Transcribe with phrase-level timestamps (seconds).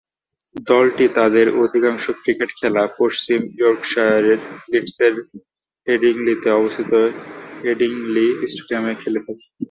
[0.69, 4.39] দলটি তাদের অধিকাংশ ক্রিকেট খেলা পশ্চিম ইয়র্কশায়ারের
[4.71, 5.13] লিডসের
[5.87, 6.91] হেডিংলিতে অবস্থিত
[7.61, 9.45] হেডিংলি স্টেডিয়ামে খেলে থাকে।